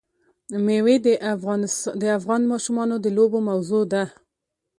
مېوې 0.65 0.95
د 2.01 2.03
افغان 2.19 2.41
ماشومانو 2.51 2.95
د 3.03 3.05
لوبو 3.17 3.39
موضوع 3.49 3.83
ده. 3.93 4.03